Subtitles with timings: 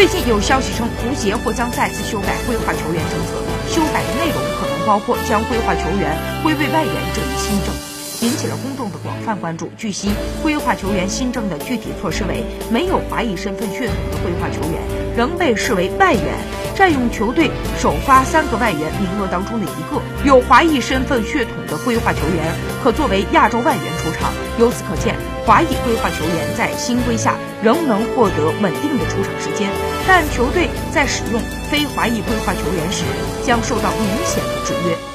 [0.00, 3.34] 最近有消息称，足协或将再次修改规划球员政策，
[3.68, 7.74] 修改的内容可能包括将规划球员归为外援这一新政。
[8.22, 9.70] 引起了公众的广泛关注。
[9.76, 10.08] 据悉，
[10.42, 12.42] 规划球员新政的具体措施为：
[12.72, 14.80] 没有华裔身份血统的规划球员
[15.14, 16.24] 仍被视为外援，
[16.74, 24.32] 占用球队首发三个外援名额当中的一个；有华裔身份血统的规划球员可作为亚洲外援出场。
[24.58, 25.14] 由此可见，
[25.46, 29.70] 华裔规划球员在新规下仍能获得稳定的出场时间，
[30.06, 31.40] 但球队在使用
[31.70, 33.04] 非华裔规划球员时
[33.44, 35.09] 将受到明显的制约。